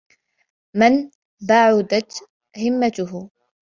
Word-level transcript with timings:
مَنْ 0.75 1.11
بَعُدَتْ 1.47 2.13
هِمَّتُهُ 2.57 3.29